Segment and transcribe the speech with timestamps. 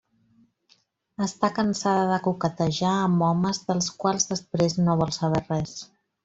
[1.25, 5.77] Està cansada de coquetejar amb homes dels quals després no vol saber res.